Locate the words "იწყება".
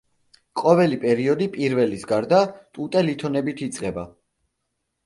3.69-4.09